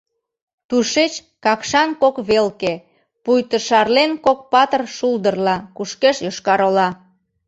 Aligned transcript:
Тушеч 0.69 1.13
Какшан 1.43 1.89
кок 2.01 2.15
велке, 2.29 2.73
пуйто 3.23 3.57
шарлен 3.67 4.11
кок 4.25 4.39
патыр 4.51 4.83
шулдырла, 4.97 5.57
кушкеш 5.77 6.17
Йошкар-Ола. 6.25 6.89